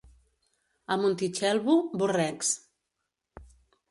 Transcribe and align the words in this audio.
A 0.93 0.97
Montitxelvo, 1.01 1.75
borrecs. 2.03 2.51